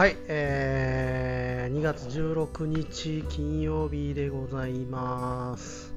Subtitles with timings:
[0.00, 5.92] はい、えー、2月16日金曜日でございます。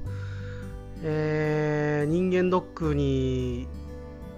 [1.02, 3.66] えー、人間ドックに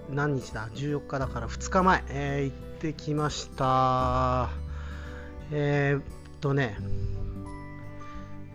[0.09, 4.51] 何日だ ?14 日だから2日前、えー行ってきました。
[5.51, 6.03] えーっ
[6.39, 6.77] とね、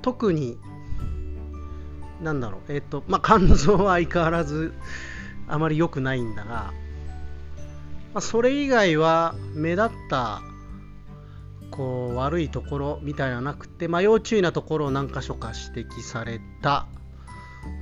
[0.01, 0.57] 特に、
[2.23, 4.73] なんだろう、えーっと、まあ、肝臓は相変わらず
[5.47, 6.73] あまり良くないんだが、ま
[8.15, 10.41] あ、それ以外は目立った
[11.73, 16.87] こう悪いところみたいななくて、まあ、要注意なところを何箇所か指摘された。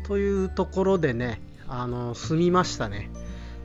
[0.04, 3.10] というところでねあの済みましたね。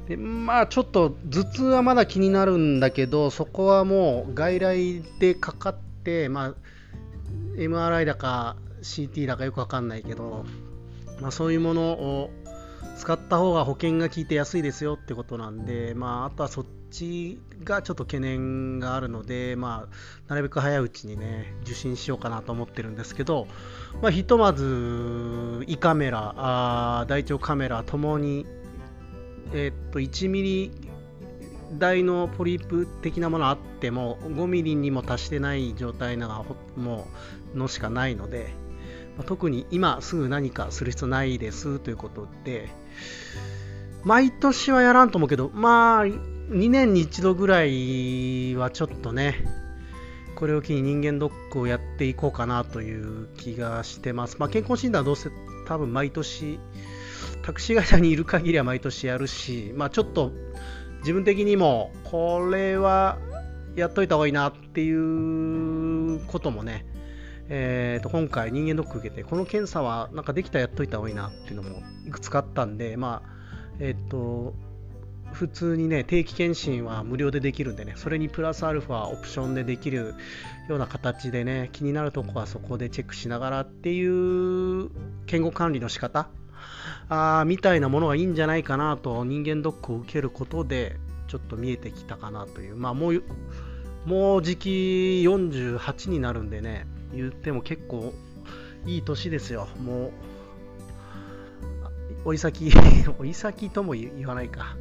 [0.08, 6.54] でまあちょっと頭痛はまだ気になるんだけどそこはもう外来でかかって、まあ、
[7.58, 10.46] MRI だか CT だかよくわかんないけど、
[11.20, 12.30] まあ、そういうものを
[12.98, 23.48] 使った方が保険が効いて安いですよってことなんで、まあ、あとはそっちがちょっと懸念があるので、まあ、なるべく早いうちにね受診しようかなと思ってるんですけど、
[24.02, 28.46] まあ、ひとまず胃カメラあ大腸カメラともに、
[29.54, 30.72] えっと1ミリ
[31.74, 37.08] 大のポリープ的なものあっても5ミリにも達してない状態なほも
[37.54, 38.54] うのしかないので、
[39.18, 42.70] ま特に今すぐ何かする必要ないですということで
[44.04, 49.46] 毎年はやらんと思うけどまあ2年に1度ぐらいはちょっとね
[50.36, 55.30] これを機に人間ドックをやっていこうかなという気がしてます、まあ、健康診断はどうせ
[55.66, 56.60] 多分毎年
[57.42, 60.32] タクシー会社にいる限りは毎年やるし、まあ、ちょっと
[61.00, 63.18] 自分的にもこれは
[63.76, 66.86] やっといた方がいいなっていうこともね、
[67.48, 73.30] えー、と今回人間ドック受けてこの検査はなんかできたらやっといた方がいいなっていうのもいくつかあったんでまあ
[73.80, 74.54] えっ、と
[75.34, 80.16] 普通にね定期検診は無料でできるんでねそれにプラスアルファオプションでできる
[80.70, 84.90] ような形でね気になるとこはそこでチェックしながらっていう
[85.26, 86.30] 健康管理の仕方
[87.10, 90.96] あーみたいなものがいいんじゃないかなと人間ドックを受けることで
[91.28, 93.24] ちょっと見えてきたかなというまあもう
[94.06, 94.70] もう時期
[95.26, 98.14] 48になるんでね言っても結構
[98.86, 99.68] いい年ですよ。
[99.82, 100.12] もう
[102.26, 102.72] おい先
[103.20, 104.76] おい先とも言わないか。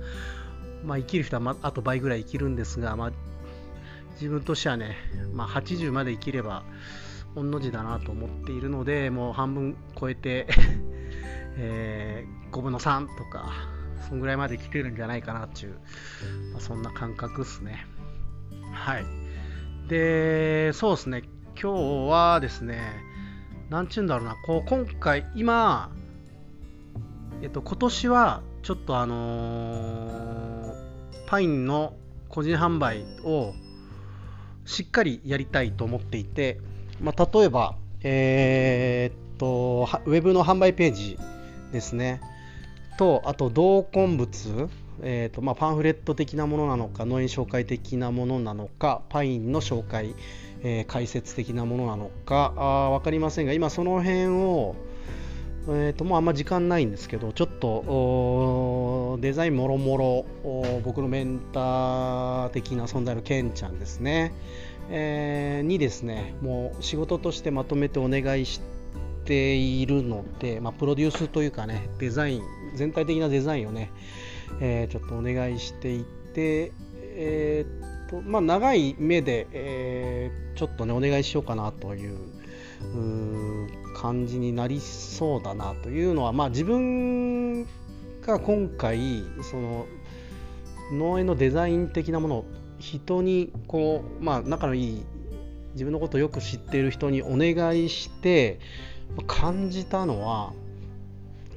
[0.84, 3.12] まあ、生きる人は、まあと倍ぐらい生きるんですが、まあ、
[4.14, 4.96] 自分としてはね、
[5.32, 6.62] まあ、80まで生きれば
[7.34, 10.46] 御の字だなと思っているのでもう半分超えて、
[11.56, 13.52] えー5分の3とか
[14.08, 15.80] そんぐらいまで生きれるんじゃないかなっていう、
[16.52, 17.86] まあ、そんな感覚ですね。
[18.72, 19.04] はい。
[19.88, 21.24] でそうですね。
[21.60, 22.80] 今日はですね
[23.70, 25.90] なんちゅうんだろうなこう今回今
[27.42, 30.44] えっと今年はちょっとあのー
[31.26, 31.94] パインの
[32.28, 33.54] 個人販売を
[34.64, 36.60] しっかりやりたいと思っていて、
[37.00, 41.18] まあ、例えば、えーっとウェブの販売ページ
[41.72, 42.20] ですね。
[42.98, 44.68] とあと同梱物、
[45.02, 50.14] えーとまあ、パンフレット的なものなのか農園紹介的なものなのかパインの紹介、
[50.64, 54.74] え解説的なものなのかあ分かりませんが今その辺を
[55.66, 60.26] えー、ともうあんま時間ないんですけど、ちょっとデザインもろもろ
[60.84, 64.34] 僕のメンター的な存在のケンちゃんですね、
[64.90, 68.60] えーにですね、もう仕事としてまとめてお願いし
[69.24, 72.42] ているので、まあ、プロデュースというかね、デザイン、
[72.74, 73.90] 全体的なデザインをね、
[74.60, 76.04] えーちょっとお願いしてい
[76.34, 76.72] て、
[77.16, 82.16] えーとまあ、長い目で、えーちょっとね、お願いしようかなという。
[83.96, 87.64] 感じになりそうだなというのは、まあ、自分
[88.22, 89.86] が今回その
[90.92, 92.44] 農園のデザイン的なものを
[92.78, 95.02] 人にこう、まあ、仲のいい
[95.72, 98.60] 自分のことをよく知っている人にお願いして
[99.26, 100.52] 感じたのは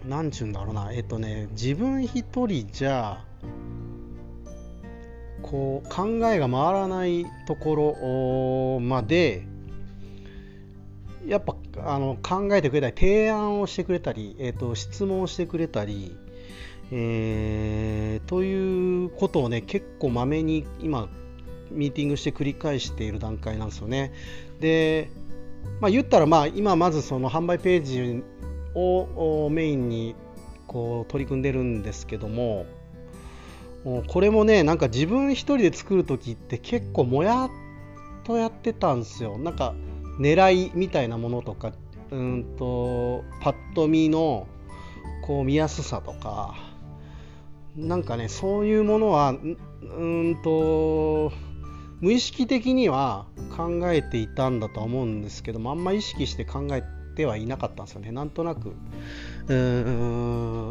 [0.08, 3.24] 何ちゅうんだろうなえっとね自分一人じゃ
[5.42, 9.46] こう考えが回らないところまで
[11.26, 11.56] やっぱ
[11.86, 16.16] あの考えてくれたり提案をしてくれたり、えー、と質問してくれたり、
[16.92, 21.08] えーということをね結構まめに今
[21.72, 24.14] ミーティングして繰り返している段階なんですよね。
[24.60, 25.10] で、
[25.80, 28.24] まあ、言ったら、まあ、今まずその販売ページ
[28.74, 30.16] をメインに
[30.68, 32.66] こう取り組んでるんですけども
[34.08, 37.50] これもねなんか自分一人で作る時って結構もやっ
[38.26, 39.38] とやってたんですよ。
[39.38, 39.74] なんか
[40.20, 41.72] 狙いみたいなものとか
[42.12, 44.48] うんとパッと見の
[45.24, 46.56] こう見やすさとか。
[47.78, 49.36] なんかねそういうものは
[49.84, 51.32] うんと
[52.02, 56.84] 無意識的には考えていたんだとは思うんですけどもあんま意識して考え
[57.16, 58.12] てはいなかったんですよね。
[58.12, 58.74] なんとなく。
[59.50, 59.54] う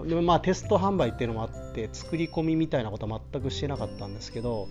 [0.04, 4.68] んでもまあテスト販売っていうのもあって作り込みみたいなことは全くしてなかったんですけど、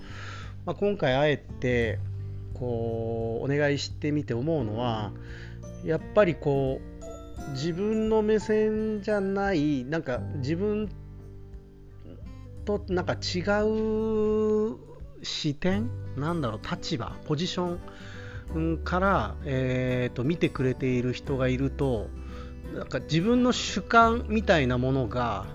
[0.66, 2.00] まあ、今回あえて
[2.54, 5.12] こうお願いしてみて思うのは
[5.84, 10.90] やっぱりこう自分の目線じゃないなんか自分
[12.66, 14.78] となんか違う
[15.24, 17.78] 視点なんだろう立場ポジショ
[18.54, 22.08] ンから、えーと、見てくれている人がいると
[22.74, 25.46] なんか自分の主観みたいなものが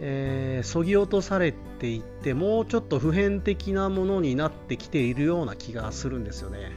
[0.00, 6.72] えー、そぎ落とされていってもうちょっと普遍的なものになってきているような気がするんですよね。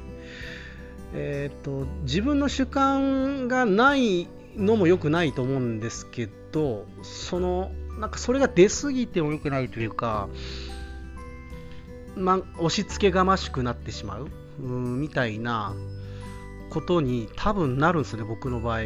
[1.16, 4.28] えーと、自分の主観がない
[4.58, 10.28] のも良くないと思うんですけどそのなんかそれが出過ぎても良くないというか、
[12.16, 14.28] ま、押し付けがましくなってしまう
[14.60, 15.76] うみたいな
[16.72, 18.80] ことに多分なるんですね僕の場合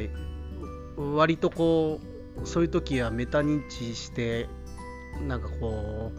[0.97, 1.99] 割とこ
[2.43, 4.47] うそういう時はメタ認知して
[5.27, 6.11] なんかこ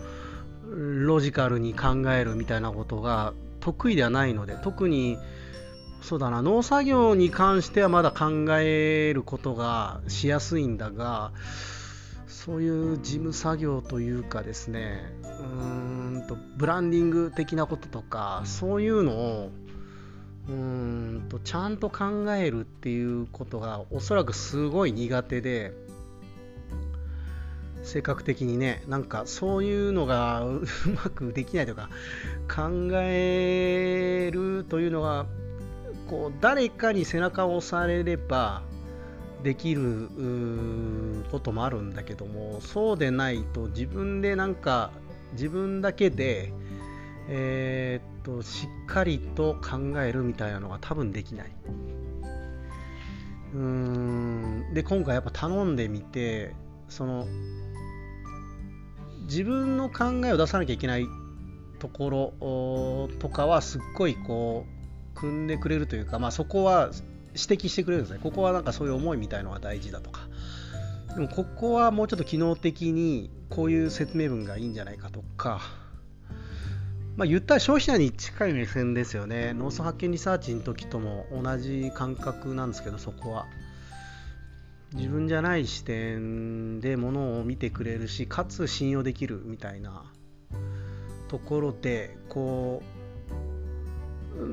[0.66, 5.19] うロジカルに考えるみたいなことが得意ではないので特に
[6.02, 11.32] そうだな農作業に関してはまだ考えることがしやすいんだが
[12.26, 19.50] そういう事務作業というかですねうーんとブランディング的なこととかそういうのを
[20.49, 25.73] うーんとちゃんと考えるっていうことがおそらくすごい苦手で
[27.83, 30.62] 性格的にねなんかそういうのが う
[30.95, 31.89] まくできないとか
[32.49, 35.27] 考えるというのが
[36.09, 38.62] こう誰かに背中を押されれば
[39.43, 40.09] できる
[41.31, 44.91] こともあるんだけどもそうでないと自分でなんか
[45.33, 46.53] 自分だけで
[47.28, 51.52] えー、っとしっかりと考えるみたいなのが多分できない。
[53.54, 54.75] うーん。
[54.75, 56.54] で今回やっぱ頼んでみて
[56.88, 57.26] その
[59.25, 61.06] 自分の考えを出さなきゃいけない
[61.78, 62.10] とこ
[62.40, 64.64] ろとかはすっごいこ
[65.14, 66.90] う組んでくれるというか、まあ、そこは
[67.34, 68.20] 指摘してくれるんですね。
[68.22, 70.22] ここはなんかそういう思いみたいのが大事だとか。
[71.14, 75.60] でもここはもうちょっと機能的にこういう説明文がいいんじゃないかとか
[77.19, 79.53] まあ、言ったら消費者に近い目線ですよね。
[79.53, 83.47] 農村発見リサーチの時とも同じ感覚なんですけどそこは。
[84.94, 90.05] 自分じゃない視点でものを見てくれるしかつ信用できるみたいな
[91.26, 92.82] ところでこ
[94.41, 94.47] う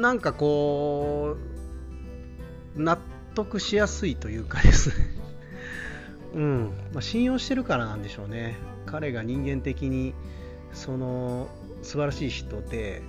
[0.00, 1.38] なんかこ
[2.76, 2.98] う納
[3.34, 4.94] 得しやすいというかですね。
[6.36, 6.72] うん。
[6.92, 8.56] まあ、信用してるからなんでしょうね。
[8.84, 10.14] 彼が人間的に
[10.74, 11.48] その
[11.82, 13.02] 素晴らしい人で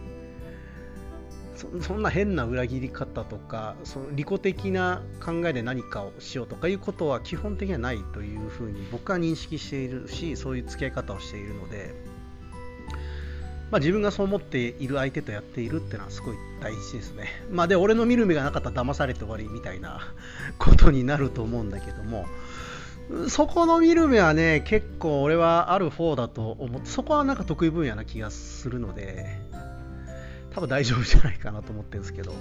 [1.81, 11.94] そんな変な裏切り方とかその利己的な考えで何かをしようとかいうことは基本的にはないというふうに僕は認識しているしそういう付き合い方をしているので、
[13.72, 17.28] まあ、自分がそう思っている相手とやっているっていうのはすごい大事ですね。
[17.52, 20.14] まあ、で俺の見る目がなかったら騙されて終わりみたいな
[20.58, 22.25] ことになると思うんだけども
[23.30, 29.39] そこの見る目はね、結構俺はある方だと思って、そこはなんか得意分野な気がするので、
[30.53, 32.34] 多分大丈夫じゃないかなと思ってるんですけど。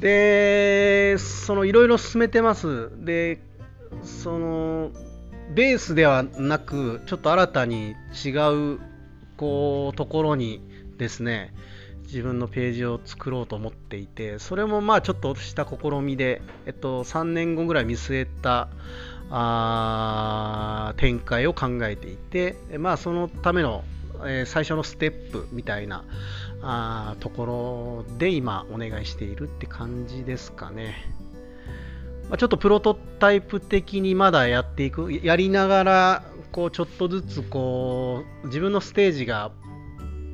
[0.00, 2.90] で、そのいろいろ進めてます。
[3.04, 3.40] で、
[4.02, 4.90] その、
[5.54, 8.30] ベースではなく、ちょっと新たに違
[8.74, 8.78] う、
[9.36, 10.62] こう、ところに
[10.96, 11.52] ですね、
[12.10, 18.68] 自分のページを作ろうと思っていてそれもまあちょっとした試みで、えっと、3年後ぐらい見据えた
[19.30, 23.84] あ展開を考えていて、まあ、そのための、
[24.24, 26.04] えー、最初のステップみたいな
[26.62, 30.94] あところで今お願いしているって感じですかね。
[32.28, 39.50] まあ、ちょっとプロトタイプ的にまだやっていくやりながらこうちょっとずつこう自分のステージが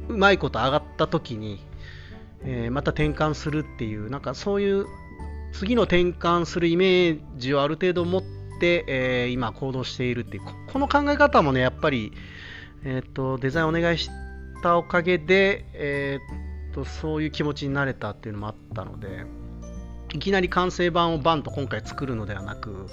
[0.08, 1.65] うまいこと上がった時に、
[2.46, 4.86] えー、また転換するっていうなんかそういう
[5.52, 8.22] 次の転換するイメージをある程度持っ
[8.60, 12.12] て、えー、今行動しているっていうこの考え方もねやっぱり、
[12.84, 14.10] えーと、デザインお願いし
[14.62, 19.24] たおかげで、えーと、とそういう気持ちになれたっていうのもあったので
[20.12, 22.86] いきなり完成版をバンと今回作るのではなく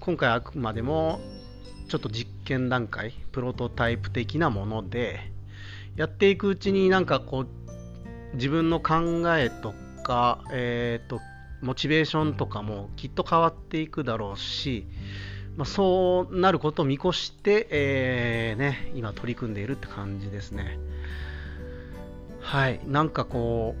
[0.00, 1.20] 今回あくまでも
[1.88, 5.20] ちょっと実験段階プロトタイプ的なもので
[5.96, 7.48] やっていくうちになんかこう
[8.34, 11.20] 自分の考えとか、えーと、
[11.62, 14.86] モチベーションとかもきっと変わっていくだろうし、
[15.56, 20.78] まあ、そうなることを見越して、えー、ね、今取り組んでいるって感じですね。
[22.44, 23.74] はいなんかこ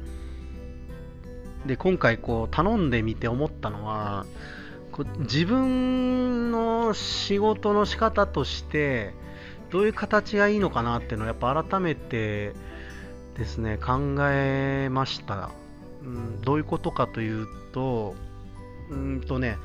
[1.64, 4.24] うで今回こう頼んでみて思ったのは
[4.90, 9.12] こう自分の仕事の仕方として
[9.70, 12.54] どういう形がいいのかなっていうのをやっぱ改めて
[13.36, 15.50] ですね考えました、
[16.02, 18.14] うん、どういうことかというと
[18.90, 19.58] うんとね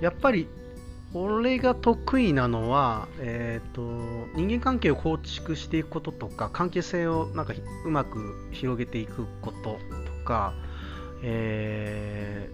[0.00, 0.48] やっぱり
[1.14, 3.82] 俺が得意なのは、えーと、
[4.34, 7.52] 人間関係を構築していくこととか関係性をなんか
[7.84, 9.78] うまく広げていくこと
[10.16, 10.54] とか、
[11.22, 12.48] え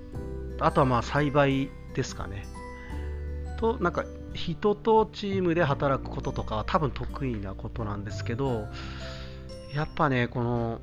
[0.58, 2.46] ー、あとはまあ栽培ですかね。
[3.58, 8.66] となんか人とチームで働くこととかは多分得意なことなんですけど
[9.74, 10.80] やっぱねこの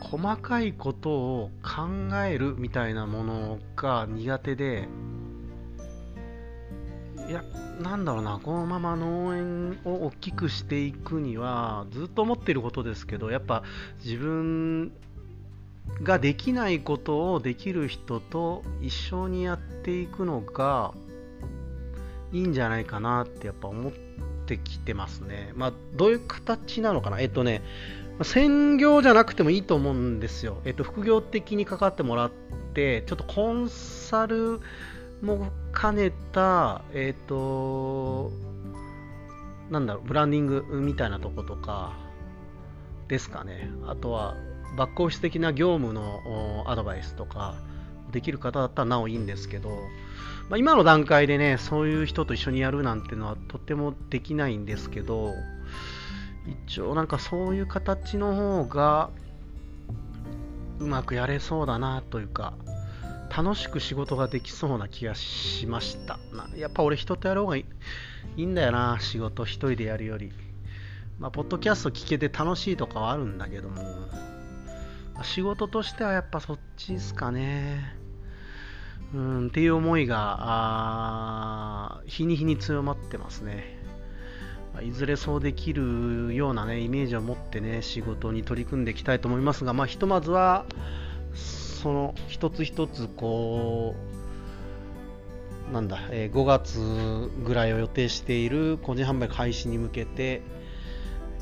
[0.00, 4.88] 細かいことを考えるみたいなものが苦手で
[7.28, 7.42] いや、
[7.82, 13.64] なんだろうな、このまま農園を大きくしていくには、ずっと思ってることですけど、やっぱ
[14.04, 14.92] 自分
[16.02, 20.94] ができないことをできる人と一緒にやっていくのが
[22.32, 24.05] いいんじゃないかなってやっぱ思って
[24.56, 25.52] きてますね。
[25.54, 27.20] まあ、どういう形なのかな。
[27.20, 27.62] えっとね、
[28.22, 30.58] 専業じゃなくてもいいと思うんですよ。
[30.64, 32.30] えっと、副業的に関わってもらっ
[32.74, 34.60] て、ちょっとコンサル
[35.20, 38.30] も兼ねた、えっ、と、
[39.70, 41.92] なんだろう、ブランディングみたいなとことか
[43.08, 43.70] ですかね。
[43.86, 44.36] あとは、
[44.76, 47.54] バックオフィス的な業務のアドバイスとか、
[48.12, 49.70] できる方だったらなおいいんですけど、
[50.48, 55.34] まあ、今の段階でね、そういう人と一緒にやるなんてのはとてもできないんですけど、
[56.66, 59.10] 一応なんかそういう形の方が
[60.78, 62.54] うまくやれそうだなというか、
[63.36, 66.18] 楽しく仕事ができそうな気がしました。
[66.56, 67.66] やっぱ俺人とやる方がい
[68.36, 70.32] いんだよな仕事一人でやるより。
[71.18, 73.82] まあポッドキャスト聞けて楽しいとかはあるんだけども。
[75.22, 77.94] 仕事としてはやっぱそっちですかね。
[79.14, 83.76] うんっていう思いが日に日に強まってますね。
[84.82, 90.66] いずれそうできるようなねイメージを持ってね仕事に取り組んでいきたいと思いますがまあひとまずは
[91.34, 93.94] その一つ一つこ
[95.70, 100.42] うなんだ、えー、5月ぐらいを予定している個人販売開始に向けて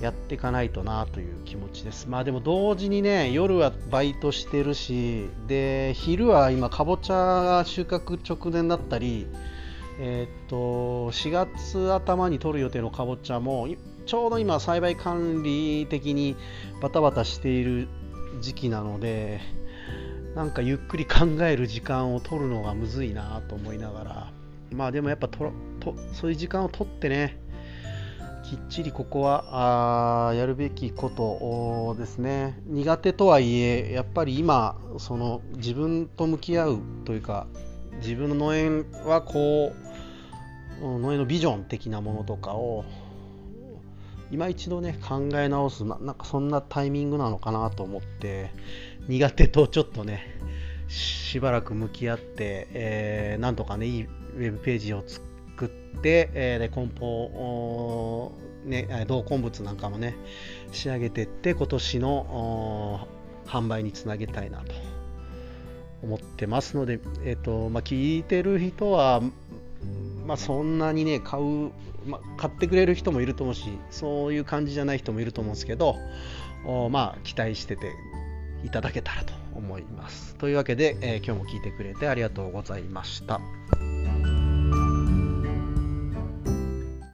[0.01, 2.09] やっていかないとなという気持ちです。
[2.09, 9.27] まあでも同時にね、夜はバイトしてるし、で、昼は今、かぼちゃが収穫直前だったり、
[10.01, 13.69] えー、っと、4月頭に取る予定のかぼちゃも、
[14.07, 16.37] ちょうど今、栽培管理的に
[16.81, 17.89] バタバタしている
[18.41, 19.41] 時期なので、
[20.35, 24.33] なんかゆっくり考える時間を取るのがむずいなと思いながら
[24.73, 27.39] まあでもやっぱととそういう時間を取ってね
[28.45, 32.61] きっちりここはあやるべきことですね。
[32.67, 37.47] 苦手とはいえやっぱり今その自分と向き合うというか
[38.03, 39.73] 自分の農園はこ
[40.83, 42.85] う農園のビジョン的なものとかを
[44.31, 48.51] 今一度ね考え直すなんかそんなタイミングなのかなと思って
[49.09, 50.39] 苦手とちょっとね
[50.89, 55.69] しばらく向き合って、えー、なんとかねいいウェブページを作作っ
[56.01, 58.33] て、えー、で梱包
[58.65, 60.17] ね同梱物なんかもね
[60.73, 63.09] 仕上げていって今年の
[63.47, 64.73] 販売につなげたいなと
[66.03, 69.23] 思ってますので、えーとまあ、聞いてる人は、
[70.27, 71.71] まあ、そんなにね買う、
[72.07, 75.97] まあ、買ってくれる人もいると思うしそういう感じじゃない人もいると思うんですけど
[76.91, 77.93] まあ期待してて
[78.65, 80.35] いただけたらと思います。
[80.37, 83.41] というわけで、えー、今日も聞いてくれてありがとうございました。